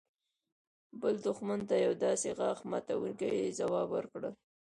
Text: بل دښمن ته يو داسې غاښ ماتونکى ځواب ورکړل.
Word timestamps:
بل 1.01 1.15
دښمن 1.25 1.59
ته 1.69 1.75
يو 1.85 1.93
داسې 2.05 2.27
غاښ 2.39 2.59
ماتونکى 2.71 3.29
ځواب 3.59 3.87
ورکړل. 3.91 4.33